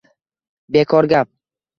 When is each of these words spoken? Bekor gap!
Bekor 0.69 1.03
gap! 1.09 1.29